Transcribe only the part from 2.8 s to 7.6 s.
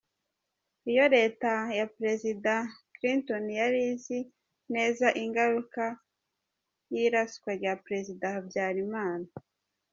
Clinton yari izi neza ingaruka ry’iraswa